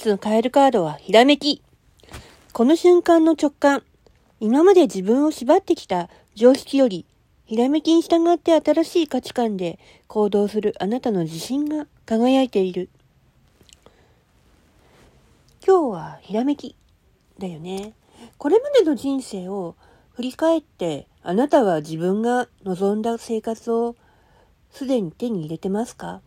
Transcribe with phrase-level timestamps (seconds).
[0.00, 1.62] 日のカエルカードはひらめき。
[2.54, 3.82] この瞬間の直感。
[4.40, 7.04] 今まで自分を縛ってきた常識より、
[7.44, 12.88] ひらめきに従って新しい価値観で行動するあなたの自信が輝いている。
[15.66, 16.74] 今日はひらめき
[17.38, 17.92] だよね。
[18.38, 19.76] これまでの人生を
[20.12, 23.96] 振り返ってあなたは自分が望んだ生活を
[24.70, 26.22] すでに手に入れてますか？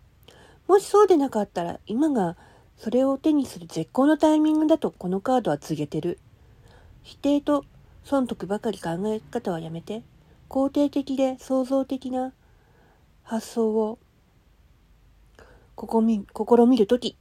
[0.67, 2.38] もしそうでなかったら今が
[2.77, 6.20] それを手にする絶好のタイミングだとこのカードは告げてる。
[7.04, 7.66] 否定と
[8.04, 10.04] 損得ばかり考え方はやめて、
[10.50, 12.34] 肯定的で創造的な
[13.23, 13.98] 発想を
[15.78, 17.17] 試み試みるとき、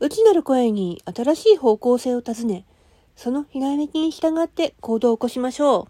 [0.00, 2.64] 内なる声に新しい方向性を尋ね、
[3.14, 5.88] そのひらめきに従って行動を起こしましょう。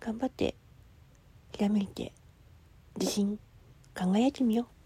[0.00, 0.54] 頑張って、
[1.52, 2.12] ひらめいて、
[2.98, 3.38] 自信、
[3.94, 4.77] 輝いてみよう。